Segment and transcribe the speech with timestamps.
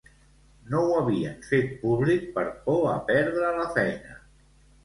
[0.71, 4.19] No ho havien fet públic per por a perdre la feina.